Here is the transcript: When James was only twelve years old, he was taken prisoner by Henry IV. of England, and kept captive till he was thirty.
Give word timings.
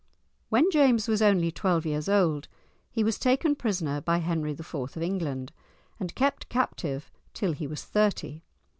When 0.49 0.71
James 0.71 1.07
was 1.07 1.21
only 1.21 1.51
twelve 1.51 1.85
years 1.85 2.09
old, 2.09 2.47
he 2.89 3.03
was 3.03 3.19
taken 3.19 3.53
prisoner 3.53 4.01
by 4.01 4.17
Henry 4.17 4.49
IV. 4.49 4.73
of 4.73 4.97
England, 4.97 5.51
and 5.99 6.15
kept 6.15 6.49
captive 6.49 7.11
till 7.35 7.51
he 7.51 7.67
was 7.67 7.83
thirty. 7.83 8.41